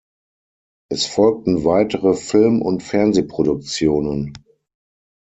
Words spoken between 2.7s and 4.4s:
Fernsehproduktionen.